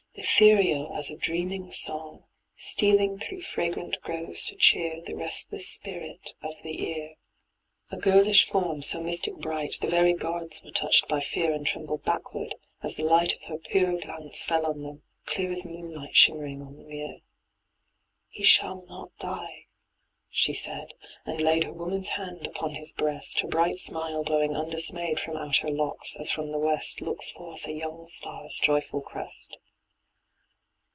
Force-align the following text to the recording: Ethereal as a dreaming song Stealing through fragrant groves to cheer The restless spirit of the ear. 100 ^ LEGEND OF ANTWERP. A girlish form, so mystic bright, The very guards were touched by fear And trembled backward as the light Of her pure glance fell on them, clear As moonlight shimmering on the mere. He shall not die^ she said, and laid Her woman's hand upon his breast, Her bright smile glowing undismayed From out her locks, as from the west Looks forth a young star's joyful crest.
Ethereal 0.13 0.93
as 0.97 1.09
a 1.09 1.15
dreaming 1.15 1.71
song 1.71 2.25
Stealing 2.57 3.17
through 3.17 3.41
fragrant 3.41 3.97
groves 4.01 4.45
to 4.47 4.55
cheer 4.57 5.01
The 5.01 5.15
restless 5.15 5.69
spirit 5.69 6.33
of 6.43 6.61
the 6.63 6.83
ear. 6.83 7.15
100 7.15 7.15
^ 7.15 7.15
LEGEND 7.15 7.15
OF 7.15 7.93
ANTWERP. 7.95 7.97
A 7.99 8.01
girlish 8.01 8.47
form, 8.47 8.81
so 8.81 9.01
mystic 9.01 9.37
bright, 9.37 9.77
The 9.79 9.87
very 9.87 10.13
guards 10.13 10.61
were 10.63 10.71
touched 10.71 11.07
by 11.07 11.21
fear 11.21 11.53
And 11.53 11.65
trembled 11.65 12.03
backward 12.03 12.55
as 12.83 12.97
the 12.97 13.05
light 13.05 13.35
Of 13.37 13.43
her 13.43 13.57
pure 13.57 13.97
glance 13.99 14.43
fell 14.43 14.65
on 14.65 14.83
them, 14.83 15.01
clear 15.25 15.51
As 15.51 15.65
moonlight 15.65 16.15
shimmering 16.15 16.61
on 16.61 16.75
the 16.75 16.83
mere. 16.83 17.21
He 18.27 18.43
shall 18.43 18.83
not 18.89 19.15
die^ 19.17 19.63
she 20.29 20.53
said, 20.53 20.93
and 21.25 21.39
laid 21.39 21.63
Her 21.63 21.73
woman's 21.73 22.09
hand 22.09 22.45
upon 22.45 22.75
his 22.75 22.91
breast, 22.91 23.39
Her 23.39 23.47
bright 23.47 23.77
smile 23.79 24.23
glowing 24.23 24.57
undismayed 24.57 25.19
From 25.21 25.37
out 25.37 25.57
her 25.57 25.71
locks, 25.71 26.17
as 26.17 26.31
from 26.31 26.47
the 26.47 26.59
west 26.59 26.99
Looks 27.01 27.31
forth 27.31 27.65
a 27.65 27.73
young 27.73 28.07
star's 28.07 28.59
joyful 28.59 28.99
crest. 29.01 29.57